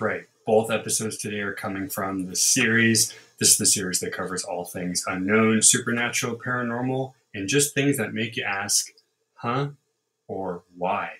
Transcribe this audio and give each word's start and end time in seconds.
Right. 0.00 0.24
Both 0.46 0.70
episodes 0.70 1.18
today 1.18 1.40
are 1.40 1.54
coming 1.54 1.88
from 1.88 2.26
the 2.26 2.36
series. 2.36 3.14
This 3.38 3.50
is 3.50 3.58
the 3.58 3.66
series 3.66 4.00
that 4.00 4.12
covers 4.12 4.44
all 4.44 4.64
things 4.64 5.04
unknown, 5.06 5.62
supernatural, 5.62 6.36
paranormal, 6.36 7.12
and 7.34 7.48
just 7.48 7.74
things 7.74 7.96
that 7.98 8.14
make 8.14 8.36
you 8.36 8.44
ask, 8.44 8.92
huh? 9.34 9.68
Or 10.28 10.62
why? 10.76 11.10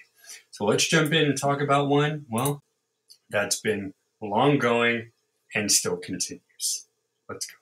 So 0.51 0.65
let's 0.65 0.87
jump 0.87 1.13
in 1.13 1.27
and 1.27 1.39
talk 1.39 1.61
about 1.61 1.89
one, 1.89 2.27
well, 2.31 2.63
that's 3.31 3.61
been 3.61 3.95
long 4.21 4.59
going 4.59 5.11
and 5.55 5.71
still 5.71 5.97
continues. 5.97 6.87
Let's 7.29 7.47
go. 7.47 7.62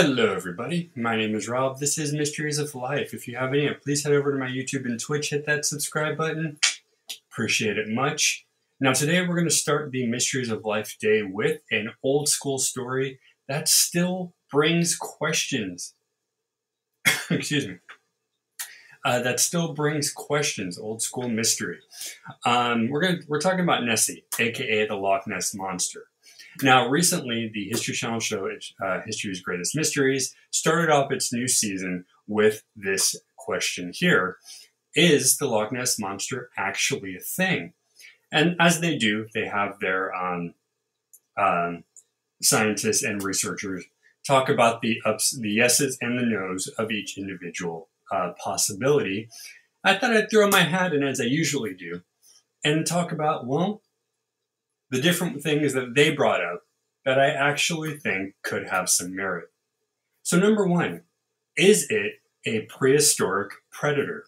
Hello, 0.00 0.32
everybody. 0.32 0.92
My 0.94 1.16
name 1.16 1.34
is 1.34 1.48
Rob. 1.48 1.80
This 1.80 1.98
is 1.98 2.12
Mysteries 2.12 2.60
of 2.60 2.72
Life. 2.76 3.12
If 3.12 3.26
you 3.26 3.36
have 3.36 3.52
any, 3.52 3.68
please 3.82 4.04
head 4.04 4.12
over 4.12 4.30
to 4.30 4.38
my 4.38 4.46
YouTube 4.46 4.84
and 4.84 5.00
Twitch, 5.00 5.30
hit 5.30 5.44
that 5.46 5.64
subscribe 5.64 6.16
button. 6.16 6.56
Appreciate 7.32 7.76
it 7.76 7.88
much. 7.88 8.46
Now, 8.78 8.92
today 8.92 9.22
we're 9.22 9.34
going 9.34 9.48
to 9.48 9.50
start 9.50 9.90
the 9.90 10.06
Mysteries 10.06 10.50
of 10.50 10.64
Life 10.64 10.96
day 11.00 11.24
with 11.24 11.62
an 11.72 11.90
old 12.04 12.28
school 12.28 12.60
story 12.60 13.18
that 13.48 13.68
still 13.68 14.34
brings 14.52 14.94
questions. 14.94 15.96
Excuse 17.28 17.66
me. 17.66 17.78
Uh, 19.04 19.20
that 19.22 19.40
still 19.40 19.74
brings 19.74 20.12
questions. 20.12 20.78
Old 20.78 21.02
school 21.02 21.28
mystery. 21.28 21.80
Um, 22.46 22.88
we're 22.88 23.00
gonna 23.00 23.18
we're 23.26 23.40
talking 23.40 23.64
about 23.64 23.82
Nessie, 23.82 24.24
aka 24.38 24.86
the 24.86 24.94
Loch 24.94 25.26
Ness 25.26 25.56
monster. 25.56 26.04
Now, 26.62 26.88
recently, 26.88 27.50
the 27.52 27.68
History 27.68 27.94
Channel 27.94 28.20
show 28.20 28.48
uh, 28.84 29.00
History's 29.06 29.40
Greatest 29.40 29.76
Mysteries 29.76 30.34
started 30.50 30.90
off 30.90 31.12
its 31.12 31.32
new 31.32 31.46
season 31.46 32.04
with 32.26 32.64
this 32.74 33.16
question 33.36 33.92
here 33.94 34.36
Is 34.94 35.36
the 35.38 35.46
Loch 35.46 35.72
Ness 35.72 35.98
Monster 35.98 36.50
actually 36.56 37.16
a 37.16 37.20
thing? 37.20 37.74
And 38.30 38.56
as 38.60 38.80
they 38.80 38.98
do, 38.98 39.26
they 39.34 39.46
have 39.46 39.78
their 39.80 40.14
um, 40.14 40.54
um, 41.38 41.84
scientists 42.42 43.02
and 43.02 43.22
researchers 43.22 43.84
talk 44.26 44.48
about 44.48 44.82
the 44.82 45.00
ups, 45.06 45.36
the 45.38 45.50
yeses, 45.50 45.96
and 46.00 46.18
the 46.18 46.26
nos 46.26 46.68
of 46.78 46.90
each 46.90 47.16
individual 47.16 47.88
uh, 48.12 48.32
possibility. 48.42 49.28
I 49.82 49.96
thought 49.96 50.14
I'd 50.14 50.30
throw 50.30 50.48
my 50.48 50.62
hat 50.62 50.92
in 50.92 51.02
as 51.02 51.20
I 51.20 51.24
usually 51.24 51.74
do 51.74 52.02
and 52.64 52.86
talk 52.86 53.12
about, 53.12 53.46
well, 53.46 53.80
the 54.90 55.00
different 55.00 55.42
things 55.42 55.72
that 55.74 55.94
they 55.94 56.10
brought 56.10 56.42
up 56.42 56.62
that 57.04 57.18
I 57.18 57.30
actually 57.30 57.96
think 57.96 58.34
could 58.42 58.68
have 58.68 58.88
some 58.88 59.14
merit. 59.14 59.50
So, 60.22 60.38
number 60.38 60.66
one, 60.66 61.02
is 61.56 61.86
it 61.90 62.20
a 62.46 62.62
prehistoric 62.62 63.52
predator? 63.70 64.26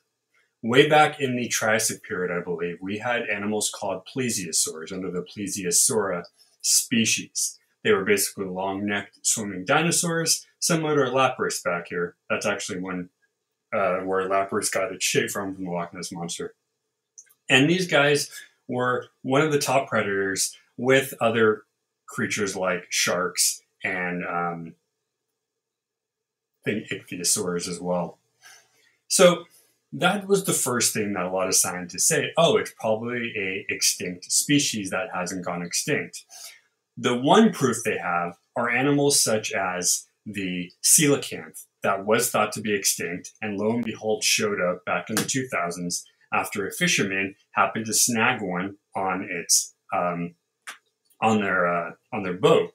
Way 0.63 0.89
back 0.89 1.21
in 1.21 1.37
the 1.37 1.49
Triassic 1.49 2.03
period, 2.03 2.37
I 2.37 2.43
believe, 2.45 2.79
we 2.83 2.99
had 2.99 3.29
animals 3.29 3.71
called 3.71 4.07
plesiosaurs 4.07 4.93
under 4.93 5.11
the 5.11 5.23
Plesiosaura 5.25 6.25
species. 6.61 7.59
They 7.83 7.93
were 7.93 8.05
basically 8.05 8.47
long 8.47 8.87
necked 8.87 9.19
swimming 9.23 9.65
dinosaurs, 9.65 10.47
similar 10.59 11.05
to 11.05 11.11
Lapras 11.11 11.63
back 11.65 11.89
here. 11.89 12.17
That's 12.29 12.45
actually 12.45 12.81
one 12.81 13.09
uh, 13.73 13.99
where 14.01 14.29
Lapras 14.29 14.71
got 14.71 14.93
its 14.93 15.05
shape 15.05 15.31
from, 15.31 15.55
from 15.55 15.65
the 15.65 15.71
Loch 15.71 15.95
Ness 15.95 16.13
Monster. 16.13 16.55
And 17.49 17.69
these 17.69 17.87
guys 17.87 18.31
were 18.71 19.07
one 19.23 19.43
of 19.43 19.53
the 19.53 19.59
top 19.59 19.89
predators 19.89 20.57
with 20.77 21.13
other 21.21 21.65
creatures 22.07 22.57
like 22.57 22.87
sharks 22.89 23.63
and 23.83 24.25
um, 24.25 24.75
think 26.65 26.89
ichthyosaurs 26.89 27.69
as 27.69 27.81
well. 27.81 28.19
So 29.09 29.45
that 29.93 30.29
was 30.29 30.45
the 30.45 30.53
first 30.53 30.95
thing 30.95 31.15
that 31.15 31.27
a 31.27 31.31
lot 31.31 31.49
of 31.49 31.55
scientists 31.55 32.07
say. 32.07 32.31
Oh, 32.37 32.57
it's 32.57 32.73
probably 32.79 33.33
a 33.37 33.67
extinct 33.69 34.31
species 34.31 34.91
that 34.91 35.09
hasn't 35.13 35.45
gone 35.45 35.63
extinct. 35.63 36.25
The 36.97 37.17
one 37.17 37.53
proof 37.53 37.79
they 37.85 37.99
have 37.99 38.37
are 38.57 38.71
animals 38.71 39.21
such 39.21 39.53
as 39.53 40.07
the 40.25 40.71
coelacanth 40.83 41.65
that 41.83 42.05
was 42.05 42.31
thought 42.31 42.53
to 42.53 42.61
be 42.61 42.75
extinct, 42.75 43.33
and 43.43 43.59
lo 43.59 43.73
and 43.73 43.85
behold, 43.85 44.23
showed 44.23 44.61
up 44.61 44.85
back 44.85 45.09
in 45.09 45.17
the 45.17 45.23
2000s 45.23 46.05
after 46.33 46.67
a 46.67 46.73
fisherman 46.73 47.35
happened 47.53 47.87
to 47.87 47.95
snag 47.95 48.41
one 48.41 48.77
on 48.95 49.29
its 49.31 49.75
um, 49.95 50.35
on 51.21 51.41
their 51.41 51.67
uh, 51.67 51.91
on 52.13 52.23
their 52.23 52.35
boat. 52.35 52.73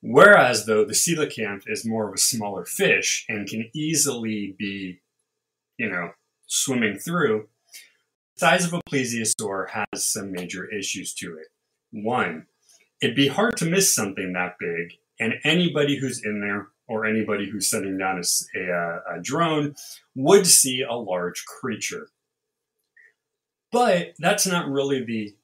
Whereas 0.00 0.66
though 0.66 0.84
the 0.84 0.92
coelacanth 0.92 1.64
is 1.66 1.84
more 1.84 2.08
of 2.08 2.14
a 2.14 2.18
smaller 2.18 2.64
fish 2.64 3.24
and 3.28 3.48
can 3.48 3.68
easily 3.74 4.54
be, 4.56 5.00
you 5.76 5.88
know, 5.90 6.10
swimming 6.46 6.98
through, 6.98 7.48
the 8.34 8.40
size 8.40 8.64
of 8.64 8.74
a 8.74 8.80
plesiosaur 8.88 9.70
has 9.70 10.04
some 10.04 10.30
major 10.30 10.72
issues 10.72 11.12
to 11.14 11.36
it. 11.36 11.48
One, 11.90 12.46
it'd 13.02 13.16
be 13.16 13.28
hard 13.28 13.56
to 13.56 13.64
miss 13.64 13.92
something 13.92 14.32
that 14.34 14.54
big, 14.60 14.92
and 15.18 15.34
anybody 15.42 15.96
who's 15.96 16.24
in 16.24 16.40
there 16.40 16.68
or 16.88 17.04
anybody 17.04 17.48
who's 17.48 17.70
sending 17.70 17.98
down 17.98 18.18
a, 18.18 18.58
a, 18.58 18.72
uh, 18.72 19.16
a 19.16 19.20
drone 19.20 19.74
would 20.14 20.46
see 20.46 20.82
a 20.82 20.94
large 20.94 21.44
creature. 21.44 22.08
But 23.70 24.14
that's 24.18 24.46
not 24.46 24.68
really 24.68 25.04
the 25.04 25.34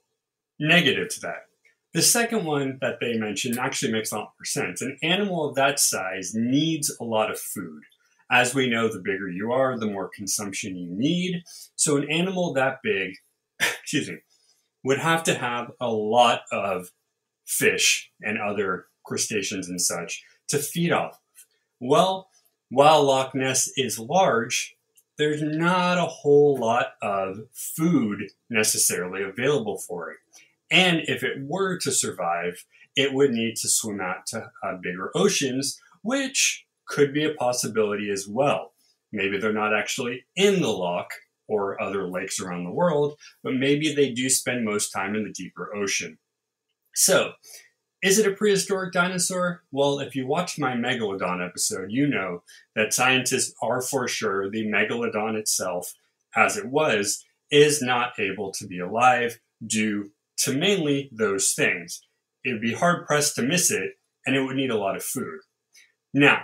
negative 0.59 1.09
to 1.11 1.21
that. 1.21 1.47
The 1.93 2.03
second 2.03 2.45
one 2.45 2.79
that 2.81 2.99
they 3.01 3.17
mentioned 3.17 3.59
actually 3.59 3.93
makes 3.93 4.11
a 4.11 4.17
lot 4.17 4.33
more 4.39 4.45
sense. 4.45 4.83
An 4.83 4.99
animal 5.03 5.49
of 5.49 5.55
that 5.55 5.79
size 5.79 6.33
needs 6.35 6.95
a 7.01 7.05
lot 7.05 7.31
of 7.31 7.39
food. 7.39 7.83
As 8.31 8.55
we 8.55 8.69
know, 8.69 8.89
the 8.89 8.99
bigger 8.99 9.29
you 9.29 9.53
are, 9.53 9.79
the 9.79 9.87
more 9.87 10.11
consumption 10.13 10.77
you 10.77 10.89
need. 10.91 11.45
So 11.77 11.97
an 11.97 12.11
animal 12.11 12.53
that 12.55 12.79
big, 12.83 13.15
excuse 13.61 14.09
me, 14.09 14.17
would 14.83 14.99
have 14.99 15.23
to 15.25 15.35
have 15.35 15.71
a 15.81 15.89
lot 15.89 16.41
of 16.51 16.91
fish 17.45 18.11
and 18.23 18.39
other 18.39 18.87
crustaceans 19.05 19.69
and 19.69 19.81
such 19.81 20.25
to 20.49 20.59
feed 20.59 20.91
off. 20.91 21.21
Well, 21.81 22.29
while 22.71 23.03
Loch 23.05 23.35
Ness 23.35 23.71
is 23.77 23.99
large, 23.99 24.77
there's 25.19 25.43
not 25.43 25.99
a 25.99 26.07
whole 26.07 26.57
lot 26.59 26.95
of 27.03 27.39
food 27.53 28.31
necessarily 28.51 29.23
available 29.23 29.79
for 29.79 30.11
it. 30.11 30.19
And 30.71 31.03
if 31.07 31.23
it 31.23 31.39
were 31.41 31.79
to 31.79 31.93
survive, 31.93 32.65
it 32.97 33.13
would 33.13 33.31
need 33.31 33.57
to 33.57 33.69
swim 33.69 34.01
out 34.01 34.27
to 34.29 34.51
uh, 34.63 34.77
bigger 34.83 35.11
oceans, 35.15 35.81
which 36.03 36.65
could 36.87 37.13
be 37.13 37.25
a 37.25 37.35
possibility 37.35 38.11
as 38.11 38.27
well. 38.27 38.73
Maybe 39.13 39.39
they're 39.39 39.53
not 39.53 39.75
actually 39.75 40.25
in 40.37 40.61
the 40.61 40.69
loch 40.69 41.11
or 41.47 41.81
other 41.81 42.09
lakes 42.09 42.41
around 42.41 42.65
the 42.65 42.73
world, 42.73 43.19
but 43.43 43.55
maybe 43.55 43.95
they 43.95 44.11
do 44.11 44.29
spend 44.29 44.65
most 44.65 44.91
time 44.91 45.15
in 45.15 45.25
the 45.25 45.33
deeper 45.33 45.75
ocean. 45.75 46.19
So, 46.95 47.33
is 48.05 48.19
it 48.19 48.27
a 48.27 48.37
prehistoric 48.37 48.93
dinosaur? 48.93 49.63
Well, 49.73 49.99
if 49.99 50.15
you 50.15 50.27
watched 50.27 50.59
my 50.59 50.75
Megalodon 50.75 51.43
episode, 51.43 51.91
you 51.91 52.07
know 52.07 52.43
that 52.77 52.93
scientists 52.93 53.55
are 53.63 53.81
for 53.81 54.07
sure 54.07 54.51
the 54.51 54.67
Megalodon 54.67 55.39
itself, 55.39 55.95
as 56.37 56.59
it 56.59 56.67
was, 56.67 57.25
is 57.51 57.81
not 57.81 58.13
able 58.19 58.53
to 58.53 58.67
be 58.67 58.79
alive 58.79 59.41
due 59.67 60.11
to 60.41 60.53
mainly 60.53 61.09
those 61.13 61.55
things. 61.55 62.03
It 62.45 62.53
would 62.53 62.61
be 62.61 62.75
hard 62.75 63.07
pressed 63.07 63.37
to 63.37 63.43
miss 63.43 63.71
it, 63.71 63.93
and 64.27 64.37
it 64.37 64.43
would 64.43 64.57
need 64.57 64.71
a 64.71 64.77
lot 64.77 64.97
of 64.97 65.03
food. 65.03 65.41
Now, 66.13 66.43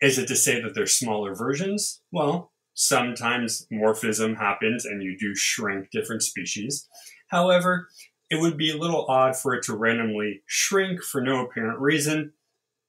is 0.00 0.16
it 0.16 0.28
to 0.28 0.36
say 0.36 0.62
that 0.62 0.76
there's 0.76 0.94
smaller 0.94 1.34
versions? 1.34 2.02
Well, 2.12 2.52
sometimes 2.74 3.66
morphism 3.72 4.38
happens 4.38 4.84
and 4.84 5.02
you 5.02 5.18
do 5.18 5.34
shrink 5.34 5.90
different 5.90 6.22
species. 6.22 6.88
However, 7.30 7.88
it 8.30 8.40
would 8.40 8.56
be 8.56 8.70
a 8.70 8.76
little 8.76 9.06
odd 9.06 9.36
for 9.36 9.54
it 9.54 9.64
to 9.64 9.76
randomly 9.76 10.42
shrink 10.46 11.02
for 11.02 11.20
no 11.20 11.44
apparent 11.44 11.80
reason. 11.80 12.32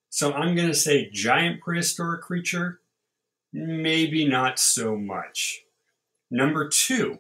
So 0.10 0.34
I'm 0.34 0.56
going 0.56 0.68
to 0.68 0.76
say 0.76 1.10
giant 1.12 1.62
prehistoric 1.62 2.22
creature, 2.22 2.80
maybe 3.52 4.28
not 4.28 4.60
so 4.60 4.96
much. 4.96 5.64
Number 6.30 6.70
two, 6.70 7.20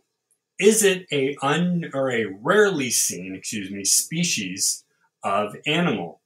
is 0.59 0.83
it 0.83 1.07
a 1.11 1.35
un 1.41 1.89
or 1.93 2.11
a 2.11 2.25
rarely 2.25 2.91
seen, 2.91 3.35
excuse 3.35 3.71
me, 3.71 3.83
species 3.83 4.83
of 5.23 5.55
animal? 5.65 6.21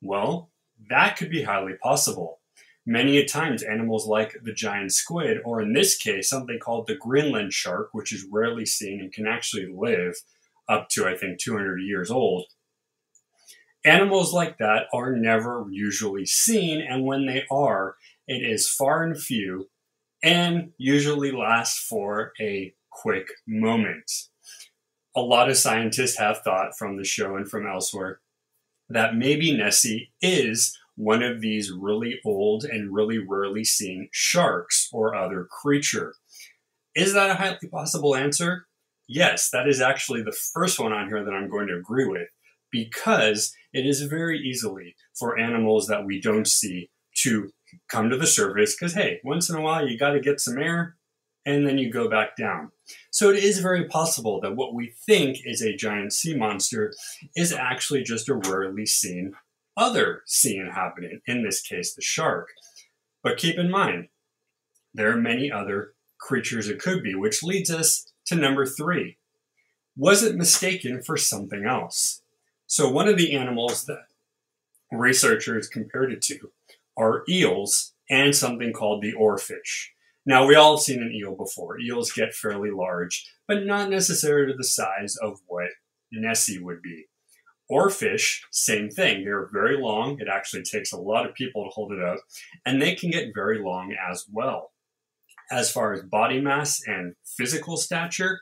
Well, 0.00 0.50
that 0.88 1.16
could 1.16 1.30
be 1.30 1.42
highly 1.42 1.74
possible. 1.82 2.38
Many 2.86 3.18
a 3.18 3.26
times, 3.26 3.62
animals 3.62 4.06
like 4.06 4.36
the 4.42 4.52
giant 4.52 4.92
squid, 4.92 5.38
or 5.44 5.60
in 5.60 5.72
this 5.72 5.96
case, 5.96 6.28
something 6.28 6.58
called 6.58 6.86
the 6.86 6.94
Greenland 6.94 7.52
shark, 7.52 7.90
which 7.92 8.12
is 8.12 8.26
rarely 8.30 8.64
seen 8.64 9.00
and 9.00 9.12
can 9.12 9.26
actually 9.26 9.66
live 9.66 10.14
up 10.70 10.88
to, 10.90 11.06
I 11.06 11.16
think, 11.16 11.40
200 11.40 11.80
years 11.82 12.10
old. 12.10 12.46
Animals 13.84 14.32
like 14.32 14.58
that 14.58 14.84
are 14.92 15.16
never 15.16 15.66
usually 15.70 16.26
seen, 16.26 16.80
and 16.80 17.04
when 17.04 17.26
they 17.26 17.44
are, 17.50 17.96
it 18.26 18.42
is 18.48 18.68
far 18.68 19.02
and 19.02 19.20
few 19.20 19.68
and 20.22 20.72
usually 20.78 21.32
lasts 21.32 21.78
for 21.78 22.32
a 22.40 22.74
quick 22.90 23.28
moment. 23.46 24.10
A 25.16 25.20
lot 25.20 25.48
of 25.48 25.56
scientists 25.56 26.18
have 26.18 26.42
thought 26.42 26.76
from 26.78 26.96
the 26.96 27.04
show 27.04 27.36
and 27.36 27.48
from 27.48 27.66
elsewhere 27.66 28.20
that 28.88 29.16
maybe 29.16 29.56
Nessie 29.56 30.12
is 30.20 30.76
one 30.96 31.22
of 31.22 31.40
these 31.40 31.72
really 31.72 32.20
old 32.24 32.64
and 32.64 32.94
really 32.94 33.18
rarely 33.18 33.64
seen 33.64 34.08
sharks 34.12 34.88
or 34.92 35.14
other 35.14 35.44
creature. 35.44 36.14
Is 36.94 37.14
that 37.14 37.30
a 37.30 37.34
highly 37.34 37.68
possible 37.70 38.14
answer? 38.14 38.66
Yes, 39.12 39.50
that 39.50 39.68
is 39.68 39.80
actually 39.80 40.22
the 40.22 40.36
first 40.54 40.78
one 40.78 40.92
on 40.92 41.08
here 41.08 41.24
that 41.24 41.34
I'm 41.34 41.50
going 41.50 41.66
to 41.66 41.74
agree 41.74 42.06
with 42.06 42.28
because 42.70 43.52
it 43.72 43.84
is 43.84 44.02
very 44.02 44.38
easily 44.38 44.94
for 45.18 45.36
animals 45.36 45.88
that 45.88 46.04
we 46.04 46.20
don't 46.20 46.46
see 46.46 46.90
to 47.22 47.50
come 47.88 48.08
to 48.08 48.16
the 48.16 48.26
surface 48.28 48.76
because, 48.76 48.94
hey, 48.94 49.18
once 49.24 49.50
in 49.50 49.56
a 49.56 49.60
while 49.60 49.84
you 49.84 49.98
got 49.98 50.12
to 50.12 50.20
get 50.20 50.38
some 50.38 50.58
air 50.58 50.94
and 51.44 51.66
then 51.66 51.76
you 51.76 51.90
go 51.90 52.08
back 52.08 52.36
down. 52.36 52.70
So 53.10 53.30
it 53.30 53.42
is 53.42 53.58
very 53.58 53.88
possible 53.88 54.40
that 54.42 54.54
what 54.54 54.74
we 54.74 54.94
think 55.04 55.38
is 55.44 55.60
a 55.60 55.74
giant 55.74 56.12
sea 56.12 56.36
monster 56.36 56.92
is 57.34 57.52
actually 57.52 58.04
just 58.04 58.28
a 58.28 58.34
rarely 58.34 58.86
seen 58.86 59.34
other 59.76 60.22
sea 60.26 60.56
inhabitant, 60.56 61.22
in 61.26 61.42
this 61.42 61.60
case, 61.60 61.94
the 61.94 62.02
shark. 62.02 62.50
But 63.24 63.38
keep 63.38 63.58
in 63.58 63.72
mind, 63.72 64.06
there 64.94 65.10
are 65.10 65.20
many 65.20 65.50
other 65.50 65.94
creatures 66.20 66.68
it 66.68 66.78
could 66.78 67.02
be, 67.02 67.16
which 67.16 67.42
leads 67.42 67.72
us 67.72 68.06
to 68.30 68.36
number 68.36 68.64
three. 68.64 69.18
Was 69.96 70.22
it 70.22 70.36
mistaken 70.36 71.02
for 71.02 71.16
something 71.16 71.66
else? 71.66 72.22
So, 72.66 72.88
one 72.88 73.08
of 73.08 73.18
the 73.18 73.34
animals 73.36 73.84
that 73.86 74.04
researchers 74.92 75.68
compared 75.68 76.12
it 76.12 76.22
to 76.22 76.52
are 76.96 77.24
eels 77.28 77.92
and 78.08 78.34
something 78.34 78.72
called 78.72 79.02
the 79.02 79.12
oarfish. 79.12 79.88
Now, 80.24 80.46
we 80.46 80.54
all 80.54 80.76
have 80.76 80.84
seen 80.84 81.02
an 81.02 81.12
eel 81.12 81.34
before. 81.34 81.80
Eels 81.80 82.12
get 82.12 82.34
fairly 82.34 82.70
large, 82.70 83.28
but 83.48 83.66
not 83.66 83.90
necessarily 83.90 84.54
the 84.56 84.64
size 84.64 85.16
of 85.16 85.40
what 85.48 85.70
Nessie 86.12 86.62
would 86.62 86.82
be. 86.82 87.06
Oarfish, 87.70 88.42
same 88.52 88.90
thing. 88.90 89.24
They're 89.24 89.48
very 89.52 89.76
long. 89.76 90.20
It 90.20 90.28
actually 90.32 90.62
takes 90.62 90.92
a 90.92 91.00
lot 91.00 91.28
of 91.28 91.34
people 91.34 91.64
to 91.64 91.70
hold 91.70 91.92
it 91.92 92.02
up, 92.02 92.18
and 92.64 92.80
they 92.80 92.94
can 92.94 93.10
get 93.10 93.34
very 93.34 93.60
long 93.60 93.92
as 94.08 94.24
well. 94.32 94.70
As 95.50 95.70
far 95.70 95.92
as 95.92 96.02
body 96.02 96.40
mass 96.40 96.80
and 96.86 97.14
physical 97.24 97.76
stature, 97.76 98.40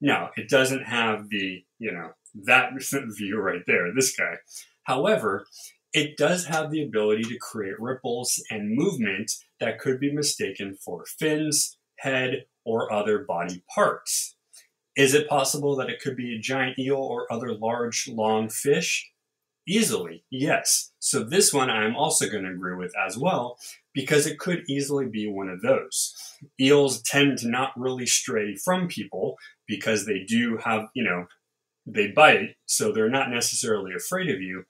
no, 0.00 0.28
it 0.36 0.48
doesn't 0.48 0.84
have 0.84 1.28
the, 1.28 1.64
you 1.78 1.92
know, 1.92 2.10
that 2.44 2.72
view 3.16 3.38
right 3.38 3.62
there, 3.66 3.92
this 3.94 4.14
guy. 4.16 4.36
However, 4.84 5.46
it 5.92 6.16
does 6.16 6.46
have 6.46 6.70
the 6.70 6.82
ability 6.82 7.24
to 7.24 7.38
create 7.38 7.80
ripples 7.80 8.42
and 8.50 8.74
movement 8.76 9.32
that 9.58 9.78
could 9.78 9.98
be 9.98 10.12
mistaken 10.12 10.76
for 10.76 11.04
fins, 11.04 11.76
head, 11.96 12.44
or 12.64 12.92
other 12.92 13.20
body 13.20 13.62
parts. 13.74 14.36
Is 14.96 15.14
it 15.14 15.28
possible 15.28 15.76
that 15.76 15.90
it 15.90 16.00
could 16.00 16.16
be 16.16 16.34
a 16.34 16.40
giant 16.40 16.78
eel 16.78 16.96
or 16.96 17.32
other 17.32 17.54
large, 17.54 18.08
long 18.08 18.48
fish? 18.48 19.10
Easily, 19.70 20.24
yes. 20.30 20.90
So 20.98 21.22
this 21.22 21.54
one 21.54 21.70
I'm 21.70 21.94
also 21.94 22.28
going 22.28 22.42
to 22.42 22.50
agree 22.50 22.74
with 22.74 22.92
as 23.06 23.16
well, 23.16 23.56
because 23.94 24.26
it 24.26 24.40
could 24.40 24.64
easily 24.68 25.06
be 25.06 25.28
one 25.28 25.48
of 25.48 25.62
those. 25.62 26.12
Eels 26.60 27.00
tend 27.02 27.38
to 27.38 27.48
not 27.48 27.70
really 27.76 28.04
stray 28.04 28.56
from 28.56 28.88
people 28.88 29.36
because 29.68 30.06
they 30.06 30.24
do 30.26 30.56
have, 30.56 30.88
you 30.92 31.04
know, 31.04 31.26
they 31.86 32.08
bite, 32.08 32.56
so 32.66 32.90
they're 32.90 33.08
not 33.08 33.30
necessarily 33.30 33.92
afraid 33.94 34.28
of 34.28 34.40
you. 34.40 34.64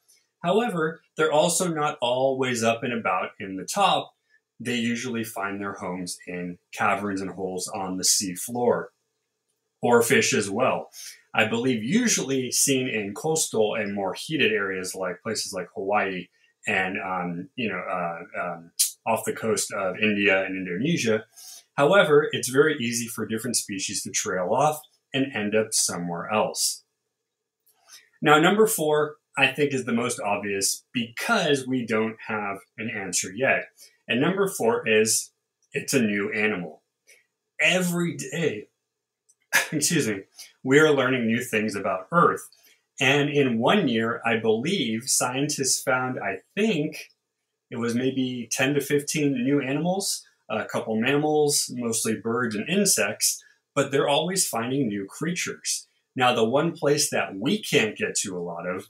However, 0.44 1.00
they're 1.17 1.32
also 1.32 1.69
not 1.69 1.97
always 2.02 2.62
up 2.62 2.82
and 2.82 2.93
about 2.93 3.31
in 3.41 3.56
the 3.56 3.64
top. 3.64 4.12
They 4.58 4.76
usually 4.76 5.25
find 5.25 5.58
their 5.58 5.75
homes 5.75 6.19
in 6.26 6.58
caverns 6.75 7.23
and 7.23 7.31
holes 7.31 7.69
on 7.69 7.97
the 7.97 8.05
sea 8.05 8.35
floor, 8.35 8.91
or 9.81 10.02
fish 10.02 10.35
as 10.35 10.50
well. 10.50 10.91
I 11.34 11.46
believe 11.46 11.82
usually 11.82 12.50
seen 12.50 12.88
in 12.88 13.14
coastal 13.14 13.74
and 13.74 13.94
more 13.94 14.14
heated 14.14 14.52
areas 14.52 14.94
like 14.94 15.22
places 15.22 15.52
like 15.52 15.68
Hawaii 15.74 16.28
and 16.66 16.96
um, 16.98 17.48
you 17.56 17.68
know 17.68 17.80
uh, 17.80 18.40
um, 18.40 18.70
off 19.06 19.24
the 19.24 19.32
coast 19.32 19.72
of 19.72 19.96
India 19.96 20.44
and 20.44 20.56
Indonesia. 20.56 21.24
However, 21.76 22.28
it's 22.32 22.48
very 22.48 22.76
easy 22.78 23.06
for 23.06 23.26
different 23.26 23.56
species 23.56 24.02
to 24.02 24.10
trail 24.10 24.50
off 24.52 24.80
and 25.14 25.32
end 25.34 25.54
up 25.54 25.72
somewhere 25.72 26.30
else. 26.30 26.84
Now, 28.20 28.38
number 28.38 28.66
four, 28.66 29.16
I 29.38 29.48
think, 29.48 29.72
is 29.72 29.84
the 29.84 29.92
most 29.92 30.20
obvious 30.20 30.84
because 30.92 31.66
we 31.66 31.86
don't 31.86 32.16
have 32.26 32.58
an 32.76 32.90
answer 32.90 33.32
yet. 33.34 33.68
And 34.06 34.20
number 34.20 34.46
four 34.48 34.86
is 34.86 35.30
it's 35.72 35.94
a 35.94 36.02
new 36.02 36.30
animal. 36.32 36.82
Every 37.60 38.16
day, 38.16 38.68
excuse 39.73 40.08
me, 40.08 40.23
we 40.62 40.79
are 40.79 40.91
learning 40.91 41.26
new 41.26 41.43
things 41.43 41.75
about 41.75 42.06
Earth. 42.12 42.49
And 43.00 43.31
in 43.31 43.58
one 43.58 43.88
year, 43.88 44.20
I 44.25 44.37
believe 44.37 45.05
scientists 45.08 45.82
found, 45.82 46.19
I 46.19 46.41
think 46.55 47.08
it 47.70 47.76
was 47.76 47.94
maybe 47.94 48.49
10 48.52 48.75
to 48.75 48.81
15 48.81 49.32
new 49.32 49.61
animals, 49.61 50.23
a 50.50 50.64
couple 50.64 51.00
mammals, 51.00 51.70
mostly 51.75 52.17
birds 52.17 52.55
and 52.55 52.69
insects, 52.69 53.43
but 53.75 53.91
they're 53.91 54.08
always 54.08 54.47
finding 54.47 54.88
new 54.88 55.06
creatures. 55.06 55.87
Now, 56.17 56.35
the 56.35 56.44
one 56.44 56.73
place 56.73 57.08
that 57.11 57.37
we 57.37 57.62
can't 57.62 57.97
get 57.97 58.17
to 58.17 58.37
a 58.37 58.43
lot 58.43 58.67
of 58.67 58.88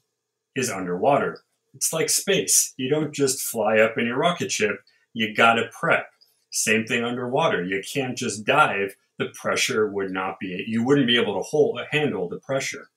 is 0.56 0.70
underwater. 0.70 1.42
It's 1.74 1.92
like 1.92 2.08
space. 2.08 2.74
You 2.76 2.88
don't 2.88 3.12
just 3.12 3.42
fly 3.42 3.78
up 3.78 3.96
in 3.98 4.06
your 4.06 4.18
rocket 4.18 4.50
ship, 4.50 4.80
you 5.12 5.34
gotta 5.34 5.68
prep. 5.70 6.10
Same 6.50 6.84
thing 6.84 7.04
underwater. 7.04 7.62
You 7.64 7.82
can't 7.82 8.16
just 8.16 8.44
dive. 8.44 8.96
The 9.20 9.28
pressure 9.34 9.86
would 9.86 10.10
not 10.10 10.40
be, 10.40 10.64
you 10.66 10.82
wouldn't 10.82 11.06
be 11.06 11.20
able 11.20 11.34
to 11.34 11.42
hold, 11.42 11.78
handle 11.90 12.26
the 12.26 12.38
pressure. 12.38 12.88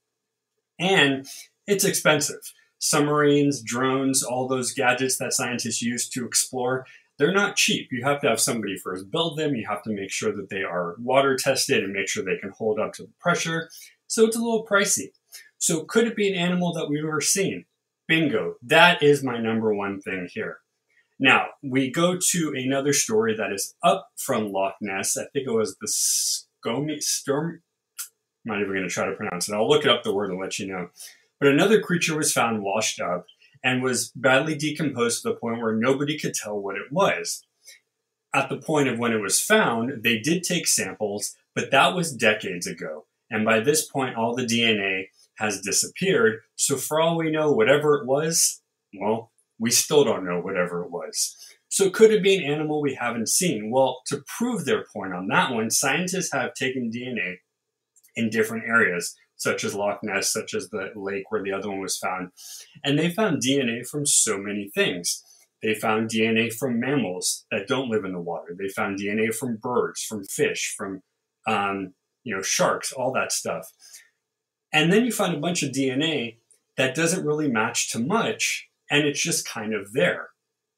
And 0.79 1.27
it's 1.67 1.83
expensive. 1.83 2.39
Submarines, 2.79 3.61
drones, 3.61 4.23
all 4.23 4.47
those 4.47 4.73
gadgets 4.73 5.17
that 5.17 5.33
scientists 5.33 5.81
use 5.81 6.07
to 6.11 6.25
explore, 6.25 6.85
they're 7.19 7.33
not 7.33 7.57
cheap. 7.57 7.89
You 7.91 8.05
have 8.05 8.21
to 8.21 8.29
have 8.29 8.39
somebody 8.39 8.77
first 8.77 9.11
build 9.11 9.37
them. 9.37 9.53
You 9.53 9.67
have 9.67 9.83
to 9.83 9.89
make 9.89 10.11
sure 10.11 10.31
that 10.31 10.49
they 10.49 10.63
are 10.63 10.95
water 10.97 11.35
tested 11.35 11.83
and 11.83 11.91
make 11.91 12.07
sure 12.07 12.23
they 12.23 12.37
can 12.37 12.51
hold 12.51 12.79
up 12.79 12.93
to 12.93 13.03
the 13.03 13.11
pressure. 13.19 13.69
So 14.07 14.25
it's 14.25 14.37
a 14.37 14.41
little 14.41 14.65
pricey. 14.65 15.09
So 15.57 15.83
could 15.83 16.07
it 16.07 16.15
be 16.15 16.31
an 16.31 16.39
animal 16.39 16.71
that 16.71 16.89
we've 16.89 17.03
ever 17.03 17.19
seen? 17.19 17.65
Bingo. 18.07 18.55
That 18.61 19.03
is 19.03 19.25
my 19.25 19.39
number 19.39 19.73
one 19.73 19.99
thing 19.99 20.29
here. 20.31 20.59
Now, 21.23 21.45
we 21.61 21.89
go 21.89 22.17
to 22.31 22.53
another 22.53 22.91
story 22.91 23.33
that 23.37 23.53
is 23.53 23.75
up 23.81 24.09
from 24.17 24.51
Loch 24.51 24.75
Ness. 24.81 25.15
I 25.15 25.23
think 25.31 25.47
it 25.47 25.53
was 25.53 25.77
the 25.79 25.87
Scomi 25.87 27.01
Storm. 27.01 27.61
I'm 28.45 28.51
not 28.51 28.59
even 28.59 28.73
going 28.73 28.83
to 28.83 28.89
try 28.89 29.05
to 29.05 29.15
pronounce 29.15 29.47
it. 29.47 29.55
I'll 29.55 29.69
look 29.69 29.85
it 29.85 29.89
up 29.89 30.03
the 30.03 30.13
word 30.13 30.31
and 30.31 30.39
let 30.41 30.59
you 30.59 30.67
know. 30.67 30.89
But 31.39 31.47
another 31.47 31.79
creature 31.79 32.17
was 32.17 32.33
found 32.33 32.61
washed 32.61 32.99
up 32.99 33.23
and 33.63 33.81
was 33.81 34.11
badly 34.13 34.55
decomposed 34.55 35.21
to 35.21 35.29
the 35.29 35.35
point 35.35 35.61
where 35.61 35.73
nobody 35.73 36.19
could 36.19 36.33
tell 36.33 36.59
what 36.59 36.75
it 36.75 36.91
was. 36.91 37.45
At 38.35 38.49
the 38.49 38.57
point 38.57 38.89
of 38.89 38.99
when 38.99 39.13
it 39.13 39.21
was 39.21 39.39
found, 39.39 40.03
they 40.03 40.19
did 40.19 40.43
take 40.43 40.67
samples, 40.67 41.37
but 41.55 41.71
that 41.71 41.95
was 41.95 42.13
decades 42.13 42.67
ago. 42.67 43.05
And 43.31 43.45
by 43.45 43.61
this 43.61 43.87
point, 43.87 44.17
all 44.17 44.35
the 44.35 44.45
DNA 44.45 45.05
has 45.37 45.61
disappeared. 45.61 46.41
So 46.57 46.75
for 46.75 46.99
all 46.99 47.15
we 47.15 47.31
know, 47.31 47.49
whatever 47.49 47.95
it 47.95 48.05
was, 48.05 48.61
well, 48.99 49.31
we 49.59 49.71
still 49.71 50.03
don't 50.03 50.25
know 50.25 50.39
whatever 50.39 50.83
it 50.83 50.91
was. 50.91 51.35
So 51.69 51.89
could 51.89 52.11
it 52.11 52.21
be 52.21 52.35
an 52.35 52.43
animal 52.43 52.81
we 52.81 52.95
haven't 52.95 53.29
seen? 53.29 53.71
Well, 53.71 54.01
to 54.07 54.23
prove 54.37 54.65
their 54.65 54.85
point 54.93 55.13
on 55.13 55.27
that 55.27 55.51
one, 55.51 55.71
scientists 55.71 56.31
have 56.31 56.53
taken 56.53 56.91
DNA 56.91 57.37
in 58.15 58.29
different 58.29 58.65
areas, 58.65 59.15
such 59.37 59.63
as 59.63 59.73
Loch 59.73 59.99
Ness, 60.03 60.31
such 60.31 60.53
as 60.53 60.69
the 60.69 60.91
lake 60.95 61.23
where 61.29 61.41
the 61.41 61.51
other 61.51 61.69
one 61.69 61.79
was 61.79 61.97
found. 61.97 62.29
And 62.83 62.99
they 62.99 63.09
found 63.09 63.41
DNA 63.41 63.87
from 63.87 64.05
so 64.05 64.37
many 64.37 64.69
things. 64.75 65.23
They 65.63 65.73
found 65.73 66.09
DNA 66.09 66.53
from 66.53 66.79
mammals 66.79 67.45
that 67.49 67.67
don't 67.67 67.89
live 67.89 68.05
in 68.05 68.11
the 68.11 68.19
water. 68.19 68.55
They 68.55 68.67
found 68.67 68.99
DNA 68.99 69.33
from 69.33 69.55
birds, 69.55 70.03
from 70.03 70.25
fish, 70.25 70.75
from 70.77 71.01
um, 71.47 71.93
you 72.23 72.35
know, 72.35 72.41
sharks, 72.41 72.91
all 72.91 73.11
that 73.13 73.31
stuff. 73.31 73.67
And 74.71 74.91
then 74.91 75.05
you 75.05 75.11
find 75.11 75.33
a 75.33 75.39
bunch 75.39 75.63
of 75.63 75.71
DNA 75.71 76.37
that 76.77 76.95
doesn't 76.95 77.25
really 77.25 77.49
match 77.49 77.91
to 77.91 77.99
much, 77.99 78.67
and 78.93 79.07
it's 79.07 79.21
just 79.21 79.49
kind 79.49 79.73
of 79.73 79.91
there. 79.93 80.29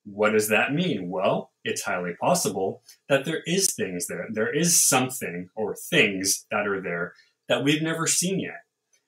What 0.06 0.32
does 0.32 0.48
that 0.48 0.74
mean? 0.74 1.10
Well, 1.10 1.52
it's 1.66 1.82
highly 1.82 2.14
possible 2.22 2.82
that 3.10 3.26
there 3.26 3.42
is 3.46 3.74
things 3.74 4.08
there. 4.08 4.28
There 4.32 4.56
is 4.56 4.88
something 4.88 5.50
or 5.54 5.76
things 5.76 6.46
that 6.50 6.66
are 6.66 6.82
there 6.82 7.14
that 7.50 7.66
we've 7.66 7.82
never 7.82 8.08
seen 8.08 8.40
yet. 8.40 8.62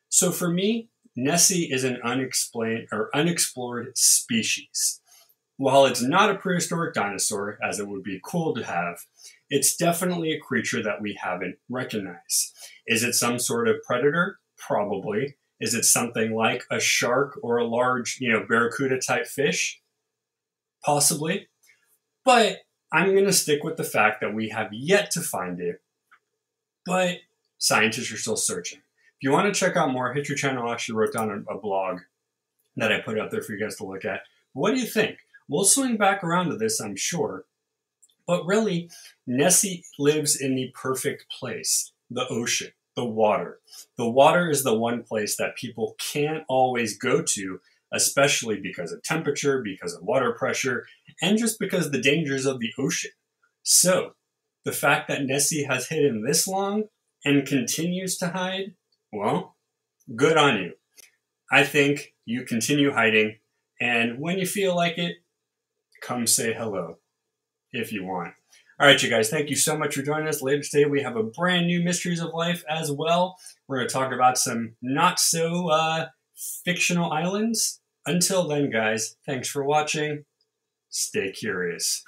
So 0.10 0.32
for 0.32 0.50
me, 0.50 0.90
Nessie 1.16 1.72
is 1.72 1.86
an 1.86 2.00
unexplained 2.04 2.90
or 2.92 3.10
unexplored 3.16 3.98
species. 3.98 5.00
While 5.56 5.86
it's 5.86 6.02
not 6.02 6.30
a 6.30 6.36
prehistoric 6.36 6.94
dinosaur, 6.94 7.58
as 7.68 7.80
it 7.80 7.88
would 7.88 8.04
be 8.04 8.20
cool 8.26 8.54
to 8.56 8.64
have, 8.66 8.98
it's 9.50 9.78
definitely 9.78 10.34
a 10.34 10.40
creature 10.40 10.84
that 10.84 11.02
we 11.02 11.18
haven't 11.24 11.56
recognized. 11.70 12.54
Is 12.86 13.04
it 13.04 13.14
some 13.14 13.40
sort 13.40 13.70
of 13.70 13.78
predator? 13.88 14.40
Probably. 14.58 15.38
Is 15.60 15.74
it 15.74 15.86
something 15.86 16.34
like 16.34 16.64
a 16.70 16.80
shark 16.80 17.40
or 17.42 17.58
a 17.58 17.68
large, 17.68 18.20
you 18.20 18.32
know, 18.32 18.46
barracuda 18.48 19.00
type 19.00 19.28
fish? 19.28 19.82
Possibly. 20.84 21.48
But 22.24 22.60
I'm 22.92 23.14
going 23.14 23.26
to 23.26 23.34
stick 23.34 23.64
with 23.64 23.78
the 23.78 23.84
fact 23.84 24.22
that 24.22 24.34
we 24.34 24.50
have 24.50 24.72
yet 24.72 25.12
to 25.12 25.22
find 25.22 25.60
it, 25.60 25.82
but 26.86 27.18
scientists 27.58 28.12
are 28.12 28.18
still 28.18 28.38
searching. 28.38 28.80
If 28.80 29.24
you 29.24 29.32
want 29.32 29.52
to 29.52 29.60
check 29.60 29.76
out 29.76 29.92
more, 29.92 30.16
your 30.16 30.38
channel. 30.38 30.72
Actually 30.72 30.96
wrote 30.96 31.14
down 31.14 31.46
a, 31.50 31.54
a 31.54 31.60
blog 31.60 32.02
that 32.76 32.92
I 32.92 33.00
put 33.00 33.20
out 33.20 33.32
there 33.32 33.42
for 33.42 33.54
you 33.54 33.60
guys 33.60 33.76
to 33.78 33.86
look 33.86 34.06
at. 34.06 34.22
What 34.54 34.76
do 34.76 34.80
you 34.80 34.86
think? 34.86 35.18
We'll 35.50 35.66
swing 35.66 35.98
back 35.98 36.24
around 36.24 36.50
to 36.50 36.58
this, 36.58 36.80
I'm 36.80 36.96
sure. 36.96 37.46
But 38.28 38.46
really, 38.46 38.92
Nessie 39.26 39.84
lives 39.98 40.36
in 40.40 40.56
the 40.56 40.72
perfect 40.76 41.26
place 41.32 41.92
the 42.10 42.28
ocean, 42.28 42.72
the 42.98 43.06
water. 43.06 43.60
The 43.96 44.10
water 44.10 44.50
is 44.50 44.64
the 44.64 44.74
one 44.74 45.04
place 45.04 45.38
that 45.38 45.56
people 45.56 45.96
can't 46.00 46.44
always 46.50 46.98
go 46.98 47.22
to, 47.22 47.60
especially 47.94 48.60
because 48.60 48.92
of 48.92 49.04
temperature, 49.04 49.62
because 49.62 49.94
of 49.94 50.04
water 50.04 50.34
pressure, 50.34 50.86
and 51.22 51.38
just 51.38 51.60
because 51.60 51.86
of 51.86 51.92
the 51.94 52.02
dangers 52.02 52.46
of 52.46 52.60
the 52.60 52.72
ocean. 52.78 53.12
So, 53.62 54.16
the 54.66 54.72
fact 54.72 55.08
that 55.08 55.24
Nessie 55.24 55.64
has 55.64 55.88
hidden 55.88 56.24
this 56.26 56.48
long 56.48 56.86
and 57.24 57.48
continues 57.48 58.18
to 58.18 58.30
hide, 58.30 58.74
well, 59.14 59.56
good 60.16 60.36
on 60.36 60.58
you. 60.58 60.74
I 61.52 61.64
think 61.64 62.16
you 62.26 62.46
continue 62.46 62.92
hiding, 62.92 63.38
and 63.80 64.20
when 64.20 64.40
you 64.40 64.48
feel 64.48 64.76
like 64.76 64.98
it, 64.98 65.18
come 66.02 66.26
say 66.26 66.52
hello 66.52 66.98
if 67.72 67.94
you 67.94 68.04
want. 68.04 68.34
All 68.80 68.86
right, 68.86 69.02
you 69.02 69.10
guys, 69.10 69.32
thank 69.32 69.50
you 69.50 69.56
so 69.56 69.76
much 69.76 69.96
for 69.96 70.04
joining 70.04 70.28
us. 70.28 70.44
Later 70.44 70.62
today, 70.62 70.86
we 70.86 71.02
have 71.02 71.16
a 71.16 71.24
brand 71.24 71.66
new 71.66 71.82
Mysteries 71.82 72.22
of 72.22 72.32
Life 72.32 72.64
as 72.70 72.92
well. 72.92 73.40
We're 73.68 73.78
going 73.78 73.88
to 73.88 73.94
talk 73.94 74.12
about 74.14 74.38
some 74.38 74.76
not 74.84 75.20
so 75.20 75.70
uh, 75.70 76.10
fictional 76.64 77.12
islands. 77.12 77.82
Until 78.06 78.48
then, 78.48 78.70
guys, 78.70 79.16
thanks 79.26 79.50
for 79.50 79.64
watching. 79.64 80.26
Stay 80.92 81.32
curious. 81.32 82.04